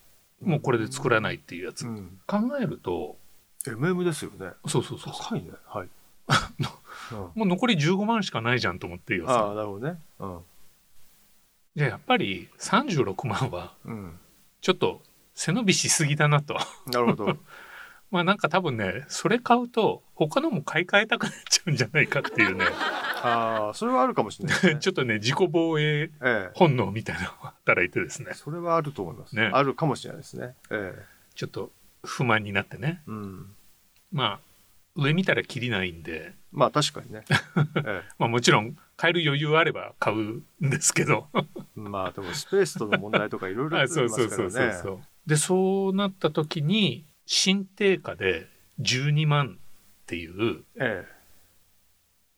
[0.43, 3.17] うもうこれで作らないっていうやつ、うん、考えると。
[3.67, 4.53] MM ですよね。
[4.67, 5.51] そうそうそう高いね。
[5.67, 5.89] はい。
[7.35, 10.39] もう残り15万しかないじゃんと思ってああなるほどね、うん、
[11.75, 13.73] じゃあやっぱり36万は
[14.61, 15.01] ちょっと
[15.35, 16.59] 背伸びしすぎだなと。
[16.87, 17.37] なるほど
[18.11, 22.65] まあなんか多分ねそれ買うと他のも買い替えたくなっちゃうんじゃないかっていうね。
[23.21, 26.11] ああそれはあるかもしれない、ね、 ちょっとね自己防衛
[26.55, 31.73] 本能みたいなのが働いてですね、それはあると思います、ね、あるかもしれないですね、ええ、ちょっと
[32.05, 33.47] 不満になってね、うん、
[34.13, 34.41] まあ
[34.95, 36.35] 上見たらきりないんで。
[36.51, 37.25] まあ確かにね、
[37.85, 41.29] ええ、まあもちろん買える余裕あれば買うんですけど。
[41.77, 44.17] まあでもスペースとの問題とかいろいろありますからね。
[44.19, 45.01] そうそうそうそう。
[45.27, 48.47] でそうなった時に新定価で
[48.81, 51.05] 12万っていう、え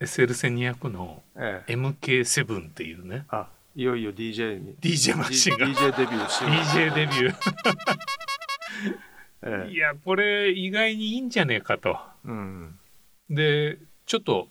[0.01, 4.75] え、SL1200 の MK7 っていうね、あいよいよ DJ に。
[4.81, 5.69] DJ マシンが。
[5.69, 7.35] DJ デビューし DJ デビュー。
[9.47, 12.79] ええ、いやこれ意外にいいんじゃねえかと、うん、
[13.31, 14.49] でちょっと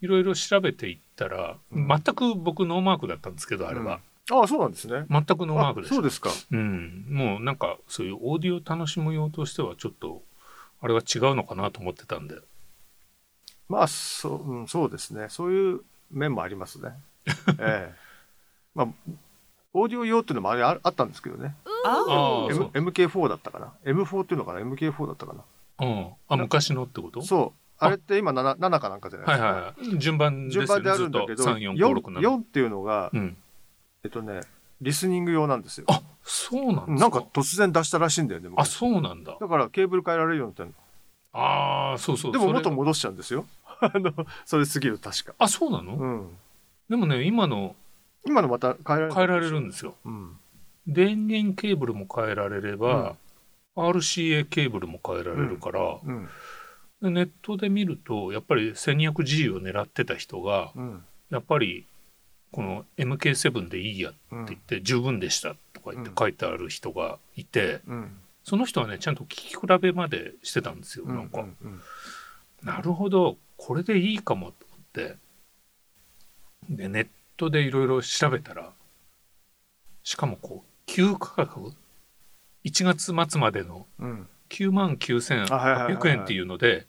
[0.00, 10.22] いろいろ調べていったら、うん、全く僕ノーマークだったんですけどあれは、ああそうなんですね全くノーマークですそうですかうんもうなんかそういうオーディオ楽しむ用としてはちょっと
[10.80, 12.36] あれは違うのかなと思ってたんで
[13.68, 15.80] まあそう,、うん、そうですねそういう
[16.12, 16.90] 面もありますね。
[17.58, 17.94] ええ
[18.74, 18.88] まあ、
[19.74, 21.56] オーディオ用っていうのもあれああったんですけどね。
[21.84, 23.72] あ M、MK4 だったかな。
[23.84, 25.86] M4 っていうのかな ?MK4 だったかな。
[25.86, 26.12] うん。
[26.28, 27.22] あ、昔のってこと？
[27.22, 27.58] そう。
[27.78, 29.44] あれって今 7, 7かなんかじゃないですか。
[29.44, 30.66] はいはい、順番ですよね。
[30.66, 33.36] 順番であるんだけど、4, 4っていうのが、うん、
[34.04, 34.40] えっとね、
[34.80, 35.86] リスニング用なんですよ。
[35.88, 38.50] あ、そうなんなんか突然出したらしいんだよね。
[38.56, 39.36] あ、そうなんだ。
[39.40, 40.74] だからケーブル変えられるようになってんの。
[41.32, 42.32] ああ、そうそう。
[42.32, 43.46] でも元戻しちゃうんですよ。
[43.80, 44.12] あの、
[44.44, 45.34] それすぎる確か。
[45.38, 45.94] あ、そうなの？
[45.94, 46.36] うん。
[46.90, 47.76] でもね、今の、
[48.26, 49.94] 今のまた変えられる変えられるんですよ。
[50.04, 50.36] うん。
[50.88, 53.16] 電源ケーブルも変えられれば、
[53.76, 56.28] うん、RCA ケーブルも変えられるから、うん
[57.02, 60.72] うん、ネットで見るとやっぱり 1200G を狙ってた人が、
[61.30, 61.86] やっぱり
[62.52, 67.80] この MK7 でいいやって言って十分でしたとか言って書いてある人がいて、
[68.44, 71.44] その人はねちゃんと聞き比べまでしてたんですよなんか、
[72.62, 75.16] なるほどこれでいいかもと思って。
[76.68, 78.70] でネットでいろいろ調べたら
[80.04, 81.72] しかもこう旧価格
[82.64, 83.86] 1月末までの
[84.48, 86.86] 9万9800円っていうので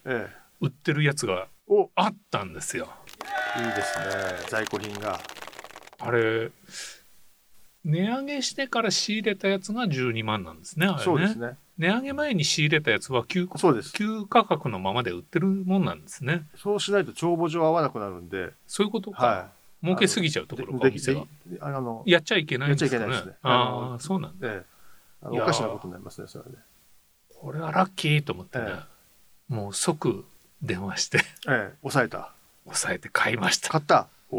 [0.62, 1.48] 売ってるやつが
[1.96, 2.88] あったんですよ。
[3.58, 4.06] いいですね
[4.50, 5.20] 在庫品が。
[6.00, 6.52] あれ
[7.86, 11.04] 値上げしてから仕入れたやつが12万なんですねあれね。
[11.04, 13.48] そうですね値上げ前に仕入れたやつは旧
[13.94, 16.46] 旧価格のままで売ってるもんなんですね。
[16.56, 18.52] そうしないと帳簿上合わなくなるんで。
[18.68, 19.26] そういうことか。
[19.26, 21.26] はい儲けすぎちゃうところか、お店が。
[21.60, 23.04] あのやっちゃいけないんですかね。
[23.04, 23.38] やっちゃいけないですね。
[23.44, 24.48] ああ、そうなんだ。
[24.48, 24.64] え
[25.26, 26.56] え、おかしなことになりますね、それはね。
[27.36, 28.80] これはラッキーと思ってね、え
[29.52, 30.24] え、もう即
[30.62, 31.18] 電話して、
[31.50, 32.32] ええ、抑えた。
[32.64, 33.70] 抑えて買いました。
[33.70, 34.38] 買ったお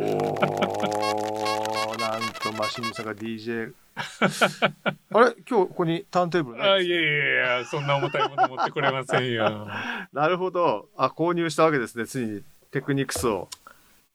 [1.90, 5.34] おなんとマシンさんが DJ あれ？
[5.48, 9.68] 今日ここにターンテーブルあいやいやいやそんな重たいもの持ってこれませんよ
[10.12, 13.48] なるほどあ購入したわけですねついにテクニクスを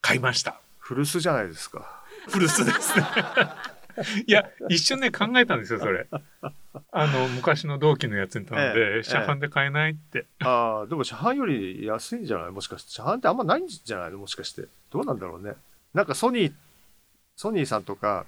[0.02, 2.02] 買いました古巣じゃないですか。
[2.30, 3.06] 古巣ですね。
[4.26, 6.08] いや、一瞬ね、考えたんですよ、それ。
[6.92, 10.26] あの、昔の同期のやつに頼んで、ええ、車販で買えないって。
[10.40, 12.52] ああ、でも車販より安いんじゃない？
[12.52, 12.92] もしかして。
[12.94, 14.18] 車販ってあんまないんじゃないの？
[14.18, 14.64] もしかして。
[14.92, 15.54] どうなんだろうね。
[15.94, 16.54] なんかソニー、
[17.36, 18.26] ソニーさんとか、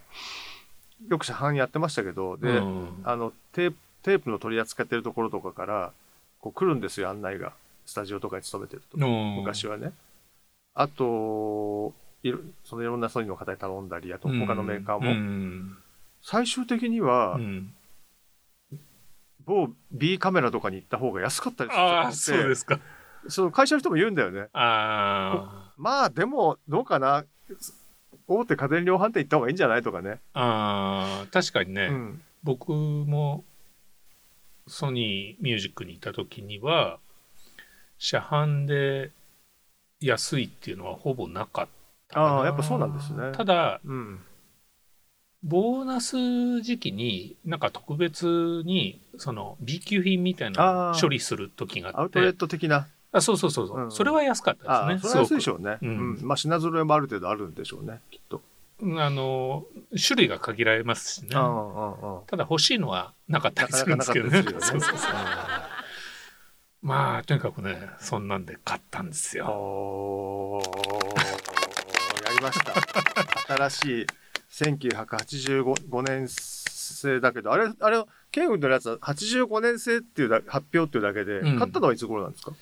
[1.08, 5.92] よく車販やってましたけど、で、うん、あのテープ、テープの取り扱ってるところとかから、
[6.40, 7.54] こう来るんですよ、案内が。
[7.86, 8.98] スタジオとかに勤めてると。
[8.98, 9.94] 昔はね。
[10.74, 11.94] あと、
[12.24, 15.78] いろそのいろんなソニーの方に頼んだりあと他のメーカーも、うん、
[16.22, 17.74] 最終的には、うん、
[19.46, 22.80] 某 B カメラとかに行った方が安かったりするあそうですか。
[23.28, 24.48] その会社の人も言うんだよね。
[24.54, 27.26] あまあでもどうかな
[28.28, 30.20] 大手家電量販店行った方がいいんじゃないとかね。
[30.34, 33.44] あ確かにね、うん、僕も
[34.68, 37.00] ソニーミュージックに行った時には
[37.98, 39.12] 車販で
[40.00, 41.68] 安いっていうのはほぼなかっ
[42.10, 43.32] たああやっぱそうなんですね。
[43.34, 44.20] ただ、うん、
[45.44, 52.00] ボーナス時期になんか特別にその B 級品みたいな処理する時があって。
[52.02, 55.10] アウトレット的なあそうそうそうそう、うん、それは安かったですね。
[55.10, 58.42] それは安いでしょうね、うん、まあ品揃えもある程度あるんでしょうねきっと。
[58.84, 61.30] あの種類が限られますしね。
[61.30, 61.38] た
[62.36, 64.44] だ欲しいのはなかったりするんですけどね。
[66.82, 70.62] まあとにかくねそんなんで買ったんですよ。
[72.42, 72.74] ました。
[73.70, 74.08] 新しい
[74.52, 82.54] 1985年製だけどあれあれケンウッドのやつは85年製っていうだ発表っていうだけで、うん、買ったのはいつ頃なんですか？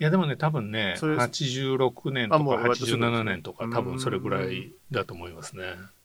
[0.00, 5.64] いやでもね多分ね86年とか87年とか多分それぐらいだと思いますね。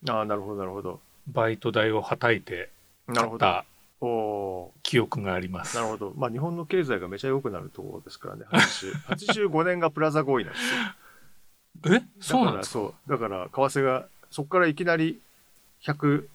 [0.10, 1.00] ああなるほどなるほど。
[1.28, 2.70] バイト代をはたいて
[3.14, 3.66] 買った
[4.82, 5.76] 記憶があります。
[5.78, 6.14] なるほど。
[6.18, 11.96] まあ日本の経済がめちゃ良くなるところですからね85 年がプラザ合意なんですよ。
[11.98, 12.04] え？
[12.20, 12.74] そうなんですか？
[12.74, 13.12] そう。
[13.12, 15.22] だから為替がそこからいきなり
[15.84, 16.26] 170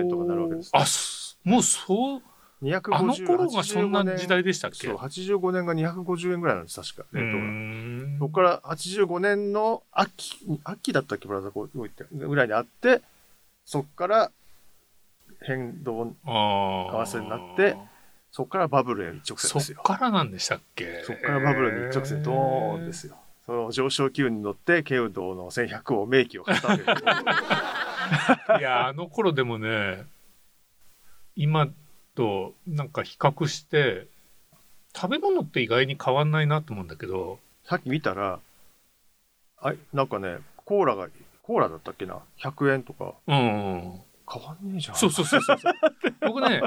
[0.00, 0.80] 円とかなるわけです、ね、
[1.44, 2.22] あもうそう250
[2.62, 4.86] あの頃がそんな時代でしたっけ？
[4.86, 7.36] そう85年が250円ぐらいなんです確かレート
[8.14, 8.18] が。
[8.18, 13.02] そこから85年の秋秋だったっけブラザーコーってぐらいにあって
[13.66, 14.30] そこから
[15.42, 17.76] 変動為替になって
[18.32, 19.76] そこからバブルへ一直線ですよ。
[19.76, 21.02] そこからなんでしたっけ？
[21.04, 23.16] そこからバブルに一直線ドーンですよ。
[23.44, 27.02] その上昇気運に乗って慶応道の1100を名機を買ったわけです
[28.58, 30.04] いやあの頃でもね
[31.36, 31.68] 今
[32.16, 34.08] となんか比較して
[34.94, 38.40] 食べ物って意外に変わんないなと思うんだけどさっき見たら
[39.58, 41.08] あなんかねコーラが
[41.42, 45.58] コーラだったっけな？100円とか、うん、変わんねえじゃんそうそうそうそう
[46.26, 46.62] 僕ね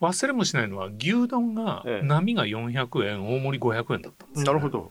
[0.00, 4.90] 忘れもしないのは牛丼が、波が400円大盛り500円だったんです、ね、なるほど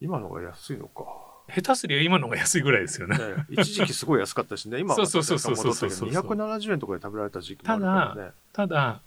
[0.00, 1.04] 今のが安いのか。
[1.52, 3.18] 下手すりゃ今のが安いぐらいですよね。
[3.18, 4.78] ね一時期すごい安かったしね。
[4.78, 6.08] 今はそうそうそうそうそうそう。
[6.08, 8.32] 270円とかで食べられた時期もあるからね。
[8.52, 9.02] ただ、ただ、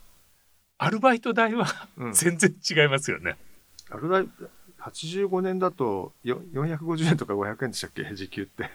[0.77, 1.67] アルバイト代は
[2.11, 3.37] 全然違いますよね。
[3.89, 4.31] アルバイト、
[4.81, 8.13] 85年だと450円とか500円でしたっけ？
[8.15, 8.69] 時給って。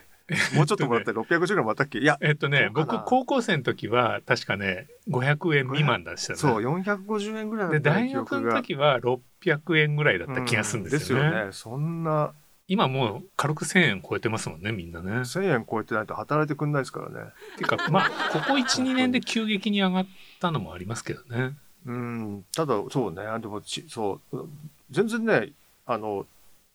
[0.54, 1.98] もうちょっともらって650円もらったっけ？
[1.98, 2.18] いや。
[2.20, 6.38] えっとね、僕高校生の時は確かね、500円未満でしたね。
[6.38, 11.24] そう、450円ぐらいだったで、大学の時は600円ぐらいだった気がするんですよね。
[11.24, 11.52] うん、ですよね。
[11.52, 12.32] そんな。
[12.70, 15.12] 今もう軽く1000円超えてますもんね、みんなね。
[15.12, 17.30] 1000円超えてないと働いてくんないですからね。
[17.54, 20.06] っていうか、まあ、ここ1、2年で急激に上がっ
[20.38, 21.56] たのもありますけどね。
[21.88, 24.48] うん、ただ、そうね、でもち、そう、
[24.90, 25.52] 全然ね、
[25.86, 26.26] あの、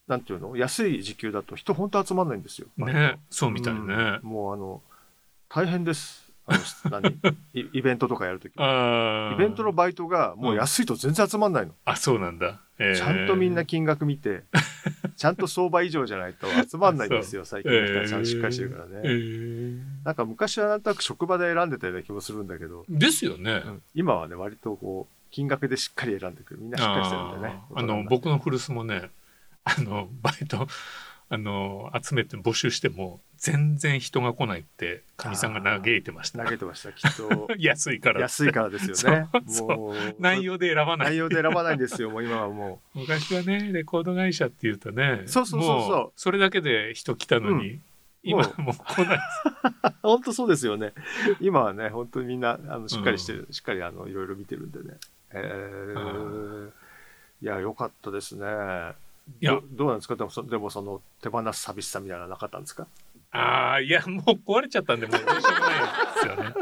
[0.06, 0.58] なんていうの？
[0.58, 2.68] 安い時給だと人本当集まんないんですよ。
[2.78, 3.20] ね。
[3.30, 4.82] そうみたいね、うん、もうあの
[5.48, 6.23] 大変です。
[6.46, 6.58] あ
[6.90, 7.20] の何？
[7.54, 8.54] イベントとかやるとき。
[8.54, 8.56] イ
[9.38, 11.70] ベントのバイトがもう安いと全然集まんないの。
[11.70, 14.44] うん、あそうなんだ、えー、ちゃんとみんな金額見て
[15.16, 18.08] ちゃんと相場以上じゃないと集まんないんですよ最近の人は。
[18.08, 22.86] ちゃんとしっかりしてるからね、えー、なんか昔はなんとなく職場で選んでたような気もするんだけど。
[22.90, 27.62] ですよね、うん、今はね割とこう金額でしっかり選んでくるみんなしっかりしてるんでね。
[27.74, 29.10] あの僕の古巣もね
[29.64, 30.68] あのバイト
[31.30, 36.46] あの集めて募集しても全然人が来ないってかみさんが嘆いてました。
[36.46, 37.50] 嘆いてましたきっと。
[37.60, 38.22] 安いから。
[38.22, 39.28] 安いからですよね。
[40.18, 41.08] 内容で選ばない。
[41.10, 43.00] 内容で選ばないんですよもう今はもう。
[43.00, 46.12] 昔はねレコード会社っていうとねそうそうそうそう。
[46.16, 47.82] それだけで人来たのに、うん、
[48.24, 49.20] 今もう来ない
[50.02, 50.94] 本当そうですよね。
[51.42, 54.96] 今はね本当にみんなあのしっかりして、うん、しっかりあのいろいろ見てるんでね。
[55.32, 56.70] えー、
[57.42, 58.46] いや良かったですね。
[59.42, 59.60] いや。
[59.72, 60.16] どうなんですか？
[60.16, 62.88] でもそでもその手放す寂しさみたいなのなかったんですか？
[63.36, 66.54] ああいやもう壊れちゃったんでもうどうしようもないですよね。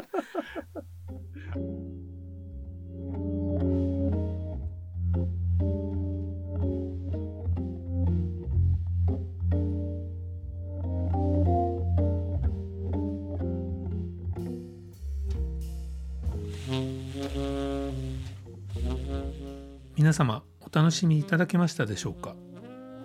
[19.98, 22.36] 皆様お楽しみいただけましたでしょうか？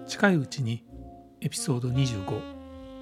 [0.06, 0.84] 近いうちに
[1.40, 2.55] エピソード25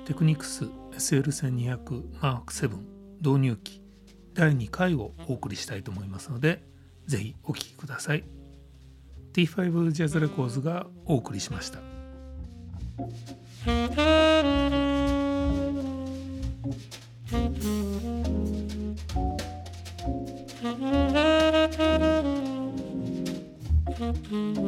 [0.05, 2.79] テクニクス SL1200M7
[3.21, 3.81] 導入機
[4.35, 6.63] 第2回をお送りしたいと思いますので
[7.07, 8.25] 是非お聴きください。
[9.33, 11.81] T5 ジャズレコーズがお送りしました。